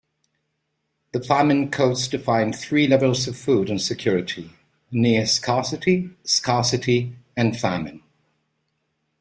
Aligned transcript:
The 1.11 1.21
Famine 1.21 1.69
Codes 1.69 2.07
defined 2.07 2.55
three 2.55 2.87
levels 2.87 3.27
of 3.27 3.37
food 3.37 3.69
insecurity: 3.69 4.49
near-scarcity, 4.89 6.09
scarcity, 6.23 7.17
and 7.37 7.55
famine. 7.55 8.01